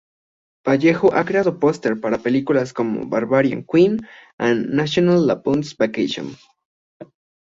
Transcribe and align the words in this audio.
Vallejo 0.65 1.13
ha 1.13 1.23
creado 1.25 1.59
póster 1.59 2.01
para 2.01 2.17
películas, 2.23 2.73
como 2.73 3.05
"Barbarian 3.05 3.63
Queen" 3.71 3.99
and 4.39 4.65
"National 4.73 5.27
Lampoon's 5.27 5.77
Vacation". 5.77 6.35